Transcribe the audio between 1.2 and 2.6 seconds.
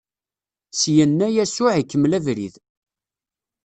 Yasuɛ ikemmel abrid.